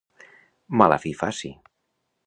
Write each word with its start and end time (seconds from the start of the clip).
Mala 0.83 0.99
fi 1.05 1.13
faci! 1.21 1.55